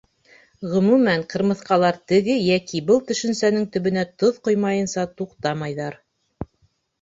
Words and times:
Ғөмүмән, 0.69 1.25
ҡырмыҫҡалар 1.33 1.99
теге 2.11 2.37
йәки 2.45 2.81
был 2.87 3.03
төшөнсәнең 3.11 3.67
төбөнә 3.77 4.07
тоҙ 4.25 4.41
ҡоймайынса 4.49 5.05
туҡтамайҙар. 5.21 6.01